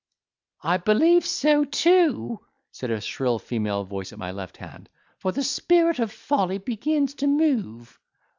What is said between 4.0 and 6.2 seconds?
at my left hand, "for the spirit of